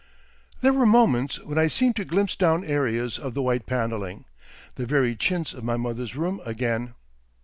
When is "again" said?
6.43-6.95